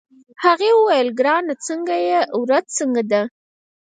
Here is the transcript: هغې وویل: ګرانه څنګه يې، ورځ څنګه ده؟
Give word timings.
هغې 0.43 0.69
وویل: 0.75 1.07
ګرانه 1.19 1.53
څنګه 1.67 1.95
يې، 2.07 2.19
ورځ 2.41 2.65
څنګه 2.77 3.03
ده؟ 3.11 3.21